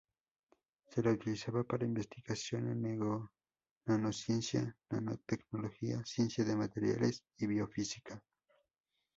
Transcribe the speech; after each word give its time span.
Se 0.89 1.03
la 1.03 1.11
utilizaba 1.11 1.63
para 1.63 1.85
investigación 1.85 2.69
en 2.71 3.27
nanociencia, 3.85 4.75
nanotecnología, 4.89 6.03
ciencia 6.05 6.43
de 6.43 6.55
materiales 6.55 7.23
y 7.37 7.45
biofísica. 7.45 8.19